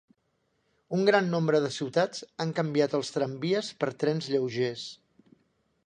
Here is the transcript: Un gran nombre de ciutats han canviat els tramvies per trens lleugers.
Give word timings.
Un 0.99 1.03
gran 1.09 1.27
nombre 1.33 1.59
de 1.65 1.69
ciutats 1.75 2.23
han 2.45 2.55
canviat 2.61 2.97
els 3.01 3.15
tramvies 3.19 3.71
per 3.85 3.93
trens 4.07 4.31
lleugers. 4.35 4.89